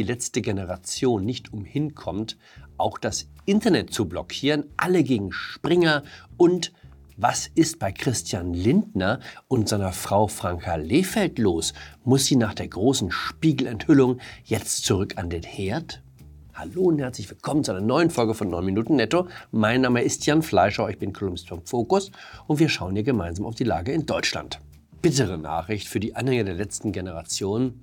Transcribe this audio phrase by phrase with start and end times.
[0.00, 2.38] die letzte Generation nicht umhin kommt,
[2.78, 6.04] auch das Internet zu blockieren, alle gegen Springer
[6.38, 6.72] und
[7.18, 11.74] was ist bei Christian Lindner und seiner Frau Franka Lehfeld los?
[12.02, 16.02] Muss sie nach der großen Spiegelenthüllung jetzt zurück an den Herd?
[16.54, 19.28] Hallo und herzlich willkommen zu einer neuen Folge von 9 Minuten Netto.
[19.50, 22.10] Mein Name ist Jan Fleischer, ich bin Kolumnist vom Fokus
[22.46, 24.60] und wir schauen hier gemeinsam auf die Lage in Deutschland.
[25.02, 27.82] Bittere Nachricht für die Anhänger der letzten Generation.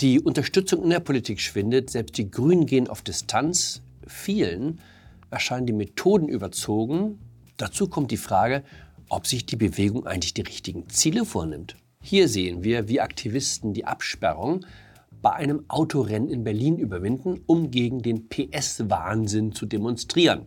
[0.00, 3.82] Die Unterstützung in der Politik schwindet, selbst die Grünen gehen auf Distanz.
[4.06, 4.80] Vielen
[5.30, 7.18] erscheinen die Methoden überzogen,
[7.58, 8.62] Dazu kommt die Frage,
[9.08, 11.76] ob sich die Bewegung eigentlich die richtigen Ziele vornimmt.
[12.00, 14.64] Hier sehen wir, wie Aktivisten die Absperrung
[15.20, 20.42] bei einem Autorennen in Berlin überwinden, um gegen den PS-Wahnsinn zu demonstrieren.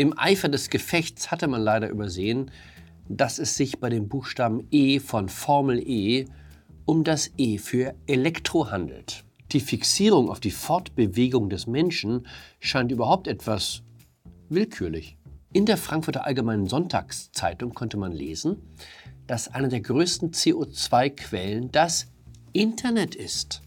[0.00, 2.50] Im Eifer des Gefechts hatte man leider übersehen,
[3.10, 6.24] dass es sich bei dem Buchstaben E von Formel E
[6.86, 9.26] um das E für Elektro handelt.
[9.52, 12.26] Die Fixierung auf die Fortbewegung des Menschen
[12.60, 13.82] scheint überhaupt etwas
[14.48, 15.18] willkürlich.
[15.52, 18.56] In der Frankfurter Allgemeinen Sonntagszeitung konnte man lesen,
[19.26, 22.06] dass eine der größten CO2-Quellen das
[22.54, 23.60] Internet ist.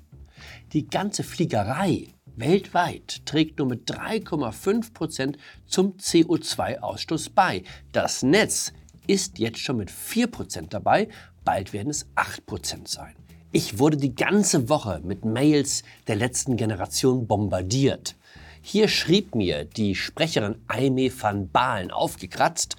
[0.71, 7.63] Die ganze Fliegerei weltweit trägt nur mit 3,5 Prozent zum CO2-Ausstoß bei.
[7.91, 8.73] Das Netz
[9.07, 11.09] ist jetzt schon mit 4 Prozent dabei,
[11.43, 13.15] bald werden es 8 Prozent sein.
[13.51, 18.15] Ich wurde die ganze Woche mit Mails der letzten Generation bombardiert.
[18.61, 22.77] Hier schrieb mir die Sprecherin Aime van Baalen aufgekratzt,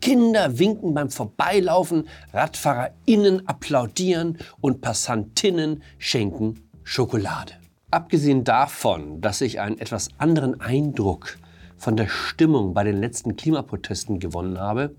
[0.00, 7.61] Kinder winken beim Vorbeilaufen, RadfahrerInnen applaudieren und Passantinnen schenken Schokolade.
[7.92, 11.38] Abgesehen davon, dass ich einen etwas anderen Eindruck
[11.76, 14.96] von der Stimmung bei den letzten Klimaprotesten gewonnen habe,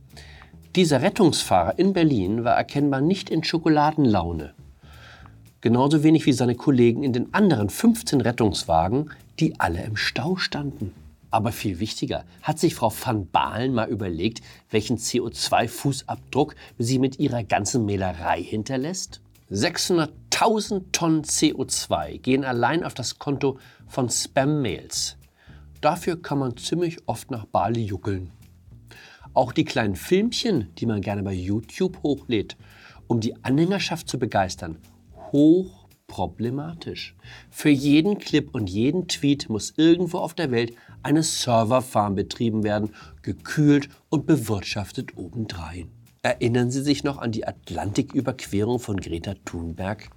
[0.77, 4.53] dieser Rettungsfahrer in Berlin war erkennbar nicht in Schokoladenlaune
[5.63, 10.93] genauso wenig wie seine Kollegen in den anderen 15 Rettungswagen, die alle im Stau standen.
[11.31, 17.45] Aber viel wichtiger, hat sich Frau van Baalen mal überlegt, welchen CO2-Fußabdruck sie mit ihrer
[17.45, 19.21] ganzen Mailerei hinterlässt?
[19.53, 25.17] 600.000 Tonnen CO2 gehen allein auf das Konto von Spam-Mails.
[25.79, 28.31] Dafür kann man ziemlich oft nach Bali juckeln.
[29.35, 32.57] Auch die kleinen Filmchen, die man gerne bei YouTube hochlädt,
[33.05, 34.79] um die Anhängerschaft zu begeistern,
[35.31, 37.15] hochproblematisch.
[37.51, 42.89] Für jeden Clip und jeden Tweet muss irgendwo auf der Welt eine Serverfarm betrieben werden,
[43.21, 45.91] gekühlt und bewirtschaftet obendrein.
[46.25, 50.09] Erinnern Sie sich noch an die Atlantiküberquerung von Greta Thunberg?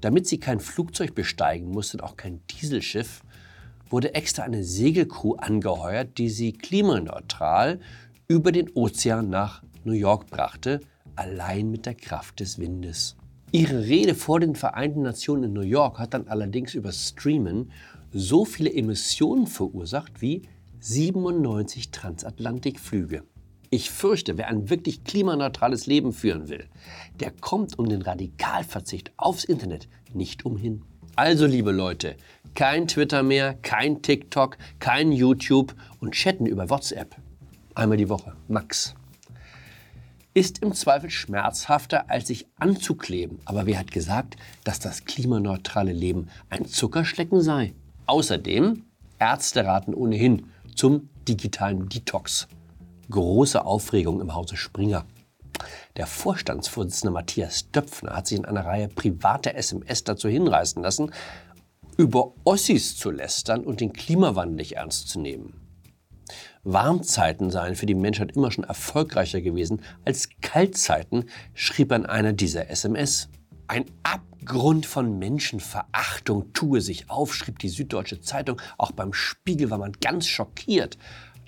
[0.00, 3.22] Damit sie kein Flugzeug besteigen musste und auch kein Dieselschiff,
[3.88, 7.78] wurde extra eine Segelcrew angeheuert, die sie klimaneutral
[8.26, 10.80] über den Ozean nach New York brachte,
[11.14, 13.14] allein mit der Kraft des Windes.
[13.52, 17.70] Ihre Rede vor den Vereinten Nationen in New York hat dann allerdings über Streamen
[18.12, 20.42] so viele Emissionen verursacht wie
[20.80, 23.22] 97 Transatlantikflüge.
[23.70, 26.66] Ich fürchte, wer ein wirklich klimaneutrales Leben führen will,
[27.20, 30.82] der kommt um den Radikalverzicht aufs Internet nicht umhin.
[31.16, 32.16] Also, liebe Leute,
[32.54, 37.16] kein Twitter mehr, kein TikTok, kein YouTube und chatten über WhatsApp.
[37.74, 38.94] Einmal die Woche, max
[40.38, 43.40] ist im Zweifel schmerzhafter, als sich anzukleben.
[43.44, 47.74] Aber wer hat gesagt, dass das klimaneutrale Leben ein Zuckerschlecken sei?
[48.06, 48.84] Außerdem,
[49.18, 50.46] Ärzte raten ohnehin
[50.76, 52.46] zum digitalen Detox.
[53.10, 55.06] Große Aufregung im Hause Springer.
[55.96, 61.12] Der Vorstandsvorsitzende Matthias Döpfner hat sich in einer Reihe privater SMS dazu hinreißen lassen,
[61.96, 65.54] über Ossis zu lästern und den Klimawandel nicht ernst zu nehmen.
[66.64, 72.34] Warmzeiten seien für die Menschheit immer schon erfolgreicher gewesen als Kaltzeiten, schrieb er in einer
[72.34, 73.30] dieser SMS.
[73.68, 78.60] Ein Abgrund von Menschenverachtung tue sich auf, schrieb die Süddeutsche Zeitung.
[78.76, 80.98] Auch beim Spiegel war man ganz schockiert.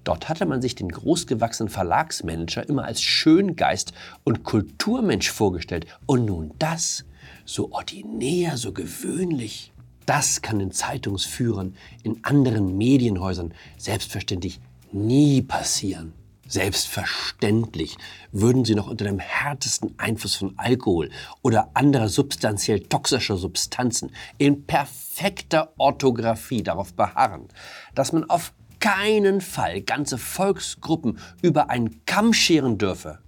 [0.04, 3.92] Dort hatte man sich den großgewachsenen Verlagsmanager immer als Schöngeist
[4.24, 5.86] und Kulturmensch vorgestellt.
[6.06, 7.04] Und nun das,
[7.44, 9.72] so ordinär, so gewöhnlich.
[10.06, 14.60] Das kann den Zeitungsführern in anderen Medienhäusern selbstverständlich
[14.92, 16.14] nie passieren.
[16.48, 17.96] Selbstverständlich
[18.32, 21.10] würden sie noch unter dem härtesten Einfluss von Alkohol
[21.42, 27.46] oder anderer substanziell toxischer Substanzen in perfekter Orthographie darauf beharren,
[27.94, 33.20] dass man auf keinen Fall ganze Volksgruppen über einen Kamm scheren dürfe.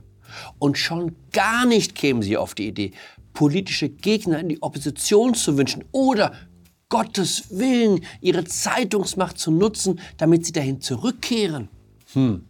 [0.58, 2.92] Und schon gar nicht kämen sie auf die Idee,
[3.34, 6.32] politische Gegner in die Opposition zu wünschen oder
[6.88, 11.68] Gottes Willen ihre Zeitungsmacht zu nutzen, damit sie dahin zurückkehren.
[12.12, 12.44] Hm,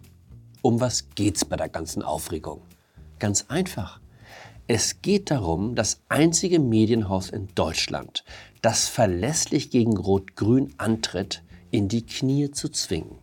[0.63, 2.63] um was geht's bei der ganzen Aufregung?
[3.19, 4.01] Ganz einfach.
[4.67, 8.25] Es geht darum, das einzige Medienhaus in Deutschland,
[8.63, 13.19] das verlässlich gegen Rot-Grün antritt, in die Knie zu zwingen.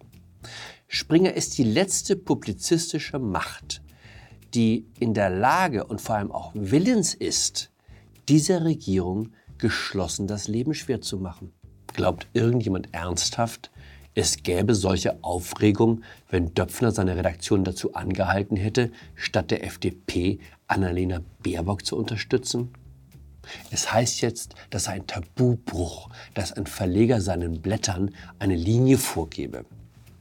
[0.87, 3.81] Springer ist die letzte publizistische Macht,
[4.53, 7.71] die in der Lage und vor allem auch willens ist,
[8.27, 9.29] dieser Regierung
[9.59, 11.53] geschlossen das Leben schwer zu machen.
[11.93, 13.71] Glaubt irgendjemand ernsthaft,
[14.15, 21.21] es gäbe solche Aufregung, wenn Döpfner seine Redaktion dazu angehalten hätte, statt der FDP Annalena
[21.43, 22.71] Baerbock zu unterstützen?
[23.71, 29.65] Es heißt jetzt, das sei ein Tabubruch, dass ein Verleger seinen Blättern eine Linie vorgebe.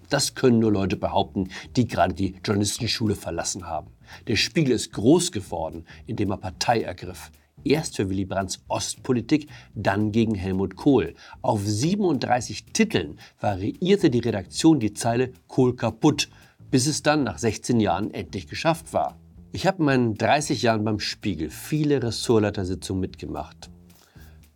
[0.09, 3.91] Das können nur Leute behaupten, die gerade die Journalistenschule verlassen haben.
[4.26, 7.31] Der Spiegel ist groß geworden, indem er Partei ergriff.
[7.65, 11.15] Erst für Willy Brandts Ostpolitik, dann gegen Helmut Kohl.
[11.43, 16.29] Auf 37 Titeln variierte die Redaktion die Zeile Kohl kaputt,
[16.70, 19.19] bis es dann nach 16 Jahren endlich geschafft war.
[19.50, 23.70] Ich habe in meinen 30 Jahren beim Spiegel viele Ressortleitersitzungen mitgemacht.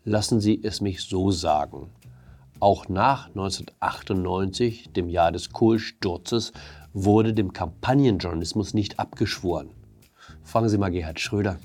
[0.05, 1.89] Lassen Sie es mich so sagen.
[2.61, 6.53] Auch nach 1998, dem Jahr des Kohlsturzes,
[6.93, 9.71] wurde dem Kampagnenjournalismus nicht abgeschworen.
[10.45, 11.59] Fragen Sie mal Gerhard Schröder.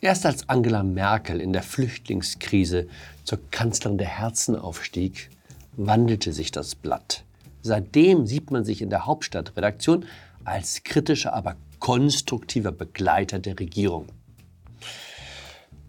[0.00, 2.88] Erst als Angela Merkel in der Flüchtlingskrise
[3.24, 5.28] zur Kanzlerin der Herzen aufstieg,
[5.76, 7.24] wandelte sich das Blatt.
[7.60, 10.06] Seitdem sieht man sich in der Hauptstadtredaktion
[10.44, 14.06] als kritischer, aber konstruktiver Begleiter der Regierung.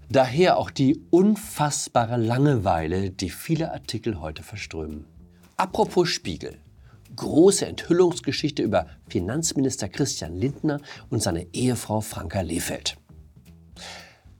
[0.09, 5.05] Daher auch die unfassbare Langeweile, die viele Artikel heute verströmen.
[5.55, 6.57] Apropos Spiegel.
[7.15, 10.81] Große Enthüllungsgeschichte über Finanzminister Christian Lindner
[11.11, 12.97] und seine Ehefrau Franka Lehfeld.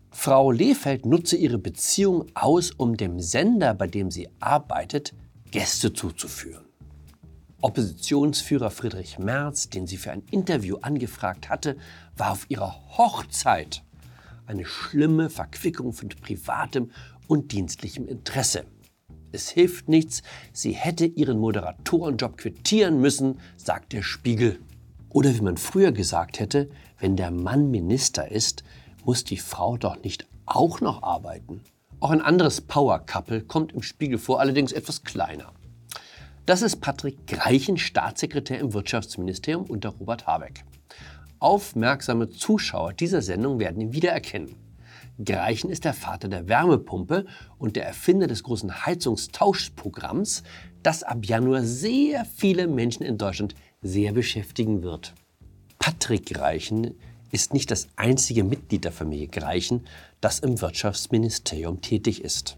[0.10, 5.14] Frau Lehfeld nutze ihre Beziehung aus, um dem Sender, bei dem sie arbeitet,
[5.52, 6.66] Gäste zuzuführen.
[7.64, 11.78] Oppositionsführer Friedrich Merz, den sie für ein Interview angefragt hatte,
[12.18, 13.84] war auf ihrer Hochzeit.
[14.46, 16.92] Eine schlimme Verquickung von privatem
[17.26, 18.66] und dienstlichem Interesse.
[19.32, 24.60] Es hilft nichts, sie hätte ihren Moderatorenjob quittieren müssen, sagt der Spiegel.
[25.08, 26.70] Oder wie man früher gesagt hätte,
[27.00, 28.66] wenn der Mann Minister ist,
[29.06, 31.62] muss die Frau doch nicht auch noch arbeiten?
[32.02, 35.54] Auch ein anderes Power-Couple kommt im Spiegel vor, allerdings etwas kleiner.
[36.46, 40.66] Das ist Patrick Greichen, Staatssekretär im Wirtschaftsministerium unter Robert Habeck.
[41.40, 44.54] Aufmerksame Zuschauer dieser Sendung werden ihn wiedererkennen.
[45.24, 47.26] Greichen ist der Vater der Wärmepumpe
[47.58, 50.44] und der Erfinder des großen Heizungstauschprogramms,
[50.82, 55.14] das ab Januar sehr viele Menschen in Deutschland sehr beschäftigen wird.
[55.80, 56.96] Patrick Greichen
[57.32, 59.86] ist nicht das einzige Mitglied der Familie Greichen,
[60.20, 62.58] das im Wirtschaftsministerium tätig ist.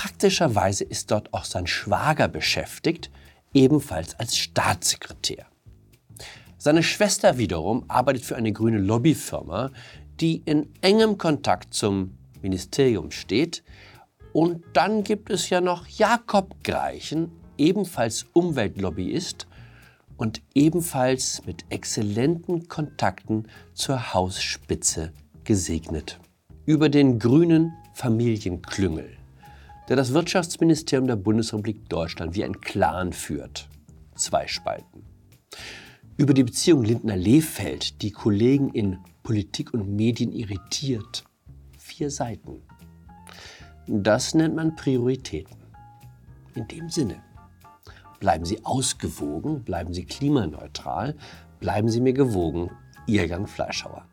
[0.00, 3.10] Praktischerweise ist dort auch sein Schwager beschäftigt,
[3.52, 5.44] ebenfalls als Staatssekretär.
[6.56, 9.70] Seine Schwester wiederum arbeitet für eine grüne Lobbyfirma,
[10.18, 13.62] die in engem Kontakt zum Ministerium steht.
[14.32, 19.48] Und dann gibt es ja noch Jakob Greichen, ebenfalls Umweltlobbyist
[20.16, 25.12] und ebenfalls mit exzellenten Kontakten zur Hausspitze
[25.44, 26.18] gesegnet.
[26.64, 29.19] Über den grünen Familienklüngel,
[29.90, 33.68] der das Wirtschaftsministerium der Bundesrepublik Deutschland wie ein Clan führt.
[34.14, 35.04] Zwei Spalten.
[36.16, 41.24] Über die Beziehung Lindner-Lehfeld, die Kollegen in Politik und Medien irritiert.
[41.76, 42.62] Vier Seiten.
[43.88, 45.56] Das nennt man Prioritäten.
[46.54, 47.16] In dem Sinne.
[48.20, 51.16] Bleiben Sie ausgewogen, bleiben Sie klimaneutral,
[51.58, 52.70] bleiben Sie mir gewogen.
[53.08, 54.06] Ihr Jan Fleischhauer.